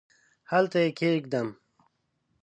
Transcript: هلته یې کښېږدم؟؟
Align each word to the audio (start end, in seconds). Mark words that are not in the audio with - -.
هلته 0.51 0.77
یې 0.83 0.89
کښېږدم؟؟ 0.97 1.47